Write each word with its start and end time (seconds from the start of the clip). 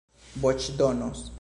voĉdonos 0.45 1.23